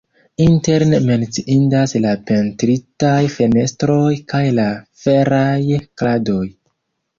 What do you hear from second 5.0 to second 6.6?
feraj kradoj.